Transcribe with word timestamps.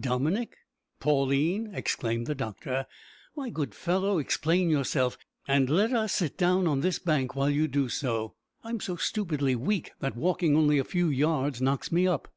"Dominick! 0.00 0.56
Pauline!" 0.98 1.68
exclaimed 1.74 2.26
the 2.26 2.34
doctor. 2.34 2.86
"My 3.36 3.50
good 3.50 3.74
fellow, 3.74 4.16
explain 4.16 4.70
yourself, 4.70 5.18
and 5.46 5.68
let 5.68 5.92
us 5.92 6.14
sit 6.14 6.38
down 6.38 6.66
on 6.66 6.80
this 6.80 6.98
bank 6.98 7.36
while 7.36 7.50
you 7.50 7.68
do 7.68 7.90
so. 7.90 8.34
I'm 8.62 8.80
so 8.80 8.96
stupidly 8.96 9.54
weak 9.56 9.90
that 10.00 10.16
walking 10.16 10.56
only 10.56 10.78
a 10.78 10.84
few 10.84 11.08
yards 11.10 11.60
knocks 11.60 11.92
me 11.92 12.06
up." 12.06 12.32